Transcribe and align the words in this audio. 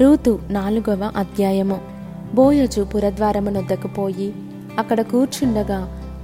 Ruth 0.00 0.38
నాలుగవ 0.50 1.10
అధ్యాయము. 1.16 1.76
బోయజు 2.34 2.82
పురద్వారమునొద్దకు 2.82 3.88
పోయి 3.88 4.32
అక్కడ 4.78 5.00
కూర్చుండగా 5.00 5.76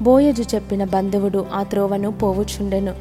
బోయజు 0.03 0.45
చెప్పిన 0.55 0.85
బంధువుడు 0.85 1.47
ఆ 1.55 1.63
త్రోవను 1.63 2.11
పోవుచుండెను. 2.11 2.95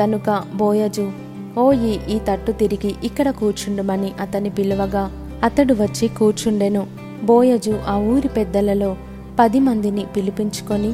గనుక 0.00 0.42
బోయజు 0.54 1.10
ఓయి 1.58 2.00
ఈ 2.10 2.18
తట్టు 2.18 2.52
తిరిగి 2.52 2.94
ఇక్కడ 3.04 3.30
కూర్చుండుమని 3.30 4.12
అతని 4.20 4.50
పిలువగా 4.50 5.10
అతడు 5.44 5.74
వచ్చి 5.74 6.08
కూర్చుండెను. 6.08 6.86
బోయజు 7.24 7.80
ఆ 7.88 7.96
ఊరి 7.96 8.28
పెద్దలలో 8.28 8.96
పది 9.38 9.60
మందిని 9.60 10.04
పిలిపించుకొని 10.16 10.92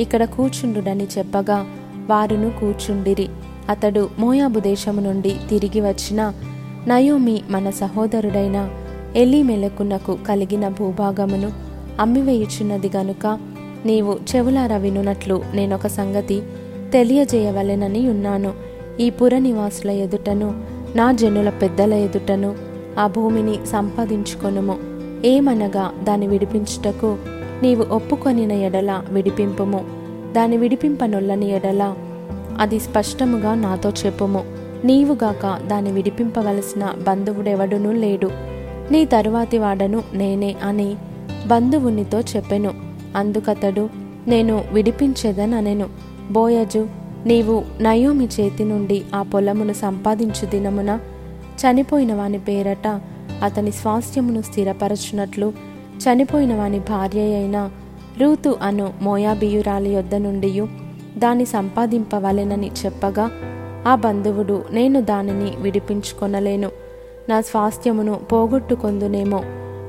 ఇక్కడ 0.00 0.24
కూర్చుండుడని 0.24 1.08
చెప్పగా 1.18 1.66
వారును 2.10 2.50
కూర్చుండిరి. 2.60 3.28
అతడు 3.68 4.08
మోయాబు 4.18 4.60
దేశము 4.60 5.00
నుండి 5.00 5.36
తిరిగి 5.50 5.80
వచ్చిన 5.80 6.32
నయోమి 6.88 7.42
మన 7.50 7.70
సహోదరుడైన 7.70 8.70
ఎలిమెలకునకు 9.16 10.18
కలిగిన 10.28 10.68
భూభాగమును 10.68 11.52
అమ్మివేయుచున్నది 12.00 12.90
గనుక 12.96 13.38
నీవు 13.86 14.18
చెవులార 14.36 14.76
వినున్నట్లు 14.76 15.42
నేనొక 15.54 15.86
సంగతి 15.86 16.42
తెలియజేయవలెనని 16.92 18.08
ఉన్నాను. 18.08 18.52
ఈ 19.00 19.10
పుర 19.10 19.38
నివాసుల 19.38 19.90
ఎదుటను 19.90 20.54
నా 20.96 21.12
జనుల 21.12 21.48
పెద్దల 21.48 21.94
ఎదుటను 21.94 22.54
ఆ 22.98 23.06
భూమిని 23.06 23.66
సంపాదించుకొనుము. 23.66 24.76
ఏమనగా 25.26 25.92
దాని 26.02 26.26
విడిపించుటకు? 26.26 27.16
నీవు 27.62 27.82
ఒప్పుకొనిన 27.82 28.52
ఎడల 28.52 29.02
విడిపింపుము. 29.10 29.84
దాని 30.32 30.56
విడిపింపనొల్లని 30.56 31.50
ఎడల 31.50 31.94
అది 32.60 32.80
స్పష్టముగా 32.80 33.54
నాతో 33.54 33.92
చెప్పుము. 34.06 34.59
నీవుగాక 34.84 35.60
దాన్ని 35.66 35.92
విడిపింపవలసిన 35.92 36.92
బంధువుడెవడునూ 37.08 37.92
లేడు. 37.92 38.30
నీ 38.90 39.04
తరువాతి 39.04 39.58
వాడను 39.58 40.02
నేనే 40.14 40.56
అని 40.62 40.96
బంధువునితో 41.46 42.20
చెప్పెను. 42.20 42.74
అందుకతడు 43.16 43.90
నేను 44.28 44.64
విడిపించేదననెను. 44.72 45.86
బోయజు 46.30 46.88
నీవు 47.26 47.64
నయోమి 47.80 48.24
చేతి 48.24 48.64
నుండి 48.64 49.02
ఆ 49.14 49.22
పొలమును 49.22 49.72
సంపాదించు 49.72 50.46
దినమున 50.46 50.98
చనిపోయిన 51.60 52.14
వాని 52.14 52.38
పేరట 52.38 53.00
అతని 53.42 53.70
స్వాస్థ్యమును 53.70 54.42
స్థిరపరచునట్లు 54.42 55.52
చనిపోయిన 55.98 56.54
వాని 56.54 56.78
భార్య 56.78 57.20
అయిన 57.20 57.70
రూతు 58.20 58.58
అను 58.62 58.92
మోయాబియురాలి 59.02 59.90
యొద్ద 59.90 60.14
నుండి 60.14 60.66
దాన్ని 61.18 61.44
సంపాదింపవలెనని 61.44 62.70
చెప్పగా 62.84 63.30
ఆ 63.86 63.94
బంధువుడు 63.94 64.64
నేను 64.70 65.00
దానిని 65.00 65.52
విడిపించుకొనలేను. 65.58 66.70
నా 67.28 67.40
స్వాస్థ్యమును 67.40 68.14
పోగొట్టుకొందునేమో. 68.32 69.40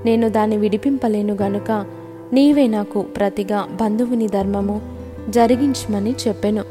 నేను 0.05 0.29
దాన్ని 0.29 0.57
విడిపింపలేను 0.57 1.37
గనుక 1.41 1.85
నీవే 2.33 2.67
నాకు 2.67 3.01
ప్రతిగా 3.01 3.67
బంధువుని 3.81 4.27
ధర్మము 4.27 4.81
జరిగించమని 5.29 6.15
చెప్పెను. 6.27 6.63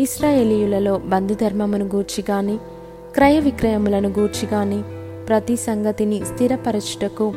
ఇస్రాయేలీయులలో 0.00 0.98
బంధుధర్మమును 0.98 1.84
గూర్చి 1.84 2.24
గాని 2.30 2.58
క్రయ 3.14 3.40
విక్రయములను 3.40 4.08
గూర్చి 4.08 4.48
గాని 4.48 4.82
ప్రతి 5.28 5.56
సంగతిని 5.56 6.24
స్థిరపరచుటకు 6.24 7.34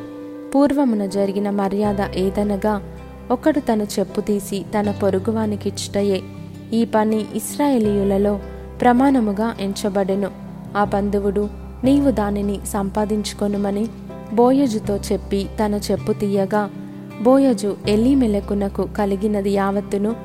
పూర్వమున 0.56 1.06
జరిగిన 1.06 1.50
మర్యాద 1.50 2.16
ఏదనగా 2.16 2.82
ఒకడు 3.32 3.60
తన 3.60 3.82
చెప్పు 3.82 4.22
తీసి 4.22 4.66
తన 4.80 4.92
పొరుగువానికిచ్చుటయే. 4.92 6.22
ఈ 6.74 6.86
పని 6.86 7.26
ఇస్రాయేలీయులలో 7.36 8.40
ప్రమాణముగా 8.82 9.56
ఎంచబడెను. 9.60 10.30
ఆ 10.78 10.84
బంధువుడు 10.84 11.50
నీవు 11.84 12.12
దానిని 12.12 12.60
సంపాదించుకొనుమని 12.66 13.88
బోయజుతో 14.34 14.98
చెప్పి 14.98 15.48
తన 15.60 15.80
చెప్పు 15.92 16.14
తీయగా 16.14 16.70
బోయజు 17.22 17.76
ఎలీమెలకునకు 17.88 18.84
కలిగినది 18.98 19.52
యావత్తును 19.52 20.16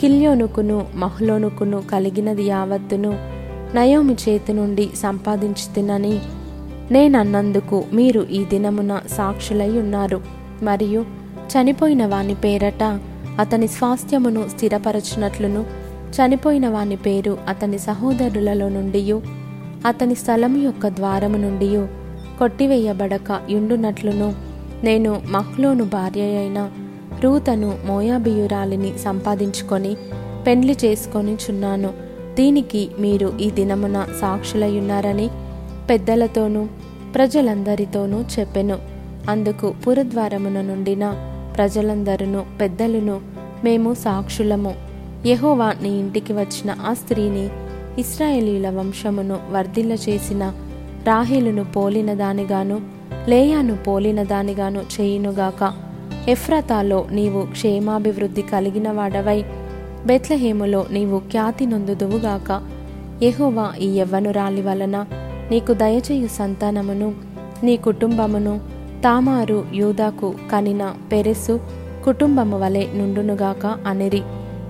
కిల్యోనుకును 0.00 0.86
మహులోనుకును 0.94 1.82
కలిగినది 1.90 2.42
యావత్తును 2.42 3.18
నయోమి 3.74 4.14
చేతి 4.14 4.52
నుండి 4.52 4.90
సంపాదించి 4.94 5.74
తినని 5.74 6.20
నేనన్నందుకు 6.90 7.84
మీరు 7.92 8.20
ఈ 8.30 8.44
దినమున 8.44 9.00
సాక్షులై 9.16 9.78
ఉన్నారు 9.78 10.20
మరియు 10.62 11.04
చనిపోయిన 11.52 12.06
వాని 12.06 12.34
పేరట 12.34 12.82
అతని 13.38 13.68
స్వాస్థ్యమును 13.68 14.48
స్థిరపరచినట్లును 14.48 15.81
చనిపోయిన 16.12 16.68
వాని 16.68 16.96
పేరు 16.96 17.38
అతని 17.48 17.78
సహోదరులలో 17.78 18.68
నుండి 18.68 19.12
అతని 19.86 20.14
స్థలము 20.14 20.58
యొక్క 20.58 20.88
ద్వారము 20.88 21.36
నుండి 21.36 21.86
కొట్టివేయబడక 22.38 23.40
యుండునట్లును. 23.50 24.34
నేను 24.84 25.22
మహ్లోను 25.30 25.84
భార్య 25.84 26.22
అయిన 26.22 26.70
రూతను 27.20 27.78
మోయాబియురాలిని 27.84 28.98
సంపాదించుకొని 28.98 29.96
పెండ్లి 30.46 30.76
చేసుకొని 30.84 31.34
చున్నాను 31.34 31.90
దీనికి 32.34 32.90
మీరు 32.98 33.38
ఈ 33.40 33.50
దినమున 33.50 34.06
సాక్షులయ్యున్నారని 34.20 35.30
పెద్దలతోనూ 35.90 36.66
ప్రజలందరితోనూ 37.14 38.20
చెప్పెను. 38.20 38.78
అందుకు 39.30 39.74
పురద్వారమున 39.86 40.60
నుండిన 40.60 41.14
ప్రజలందరును 41.56 42.44
పెద్దలను 42.60 43.20
మేము 43.64 43.94
సాక్షులము. 43.94 44.91
యహోవా 45.26 45.74
నీ 45.82 45.98
ఇంటికి 45.98 46.32
వచ్చిన 46.32 46.74
ఆ 46.86 46.92
స్త్రీని 46.92 47.48
ఇస్రాయేలీల 47.98 48.70
వంశమును 48.70 49.38
వర్ధిల్ల 49.50 49.92
చేసిన 49.92 50.52
రాహేలును 51.04 51.64
పోలిన 51.64 52.14
దానిగాను 52.14 52.80
లేయాను 53.28 53.76
పోలిన 53.76 54.22
దానిగాను 54.22 54.82
చేయునుగాక. 55.00 55.72
ఎఫ్రతాలో 56.28 57.06
నీవు 57.10 57.42
క్షేమాభివృద్ధి 57.42 58.42
కలిగిన 58.42 58.90
వాడవై 58.90 59.44
బెత్లహేములో 60.06 60.86
నీవు 60.90 61.18
ఖ్యాతి 61.18 61.66
నొందుదువుగాక. 61.66 62.68
యహోవా 63.22 63.72
ఈ 63.80 63.96
యవ్వనురాలి 63.98 64.62
వలన 64.62 65.06
నీకు 65.50 65.72
దయచేయు 65.72 66.26
సంతానమును 66.26 67.14
నీ 67.62 67.76
కుటుంబమును 67.76 68.60
తామారు 69.04 69.64
యూదాకు 69.74 70.34
కనిన 70.52 70.94
పెరెసు 71.12 71.60
కుటుంబము 72.04 72.58
వలె 72.58 72.86
నుండునుగాక 72.94 73.78
అనిరి. 73.86 74.22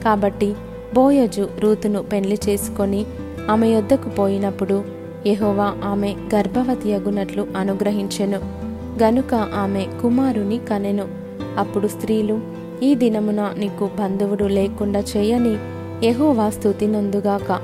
కాబట్టి 0.03 0.55
బోయజు 0.95 1.49
రూతును 1.59 2.03
పెళ్ళి 2.03 2.39
చేసుకొని 2.49 3.07
ఆమె 3.51 3.69
యొద్దకు 3.69 4.09
పోయినప్పుడు 4.09 4.85
యహోవా 5.27 5.75
ఆమె 5.85 6.15
గర్భవతి 6.35 6.95
అగునట్లు 6.95 7.47
అనుగ్రహించెను. 7.57 8.41
గనుక 9.03 9.35
ఆమె 9.35 9.87
కుమారుని 10.03 10.59
కనెను. 10.59 11.09
అప్పుడు 11.59 11.89
స్త్రీలు 11.89 12.41
ఈ 12.83 12.95
దినమున 12.95 13.55
నీకు 13.57 13.91
బంధువుడు 13.99 14.45
లేకుండా 14.45 15.01
చేయని 15.01 15.57
యహోవా 16.07 16.51
స్థుతినందుగాక 16.51 17.61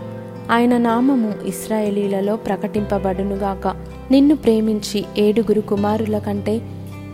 ఆయన 0.50 0.76
నామము 0.76 1.32
ఇస్రాయేలీలలో 1.46 2.36
ప్రకటింపబడునుగాక. 2.36 3.74
నిన్ను 4.10 4.36
ప్రేమించి 4.36 5.04
ఏడుగురు 5.18 5.60
కుమారుల 5.60 6.18
కంటే 6.18 6.60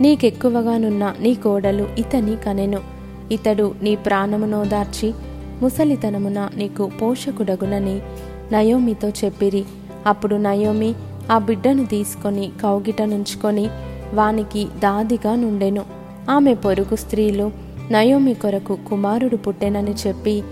నీకెక్కువగానున్న 0.01 1.13
నీ 1.19 1.33
కోడలు 1.33 1.87
ఇతని 1.97 2.35
కనెను. 2.35 2.94
ఇతడు 3.31 3.75
నీ 3.83 3.95
ప్రాణమునోదార్చి 3.95 5.13
ముసలితనమున 5.61 6.49
నీకు 6.55 6.91
పోషకుడగునని 7.01 8.01
నయోమితో 8.51 9.09
చెప్పిరి. 9.09 9.65
అప్పుడు 10.05 10.35
నయోమి 10.35 10.95
ఆ 11.31 11.37
బిడ్డను 11.37 11.85
తీసుకొని 11.85 12.51
కౌగిట 12.61 13.01
నుంచుకొని 13.01 13.69
వానికి 14.13 14.65
దాదిగా 14.65 15.35
నుండెను. 15.35 15.83
ఆమె 16.29 16.53
పొరుగు 16.53 16.95
స్త్రీలు 16.95 17.51
నయోమి 17.91 18.33
కొరకు 18.33 18.77
కుమారుడు 18.89 19.35
పుట్టెనని 19.35 19.93
చెప్పి 20.07 20.43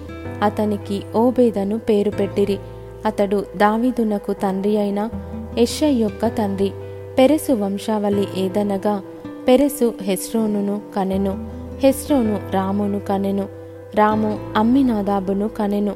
అతనికి 0.44 1.04
ఓబేదను 1.16 1.78
పేరు 1.78 2.12
పెట్టిరి. 2.12 2.58
అతడు 3.06 3.46
దావీదునకు 3.58 4.34
తండ్రి 4.34 4.78
అయిన 4.78 5.10
యష 5.58 5.84
యొక్క 5.84 6.28
తండ్రి. 6.28 6.72
పెరెసు 7.18 7.54
వంశావళి 7.54 8.28
ఏదనగా 8.38 9.02
పెరెసు 9.48 9.94
హెస్రోనును 10.02 10.82
కనెను. 10.96 11.63
హెస్రోను 11.84 12.40
రామును 12.52 13.00
కనెను. 13.00 13.48
రాము 13.96 14.40
అమ్మినాదాబును 14.58 15.48
కనెను. 15.48 15.96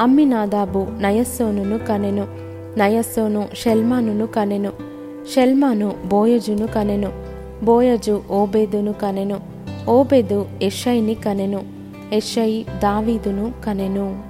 అమ్మినాదాబు 0.00 0.86
నయస్సోనును 1.00 1.78
కనెను. 1.78 2.26
నయస్సోను 2.78 3.48
షెల్మానును 3.54 4.26
కనెను. 4.26 4.72
షెల్మాను 5.34 5.92
బోయజును 6.06 6.66
కనెను. 6.66 7.12
బోయజు 7.64 8.22
ఓబేదును 8.30 8.92
కనెను. 8.92 9.40
ఓబెదు 9.88 10.46
ఎషైని 10.62 11.14
కనెను. 11.14 11.62
ఎషై 12.12 12.64
దావీదును 12.82 13.52
కనెను. 13.66 14.27